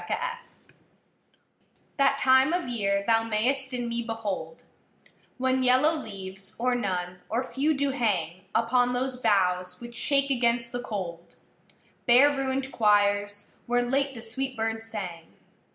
[0.09, 0.71] LXXIII
[1.97, 4.63] That time of year thou mayst in me behold
[5.37, 10.71] When yellow leaves, or none, or few, do hang Upon those boughs which shake against
[10.71, 11.35] the cold,
[12.07, 15.25] Bare ruinâd choirs, where late the sweet birds sang.